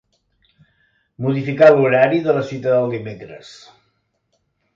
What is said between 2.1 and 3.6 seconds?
de la cita del dimecres.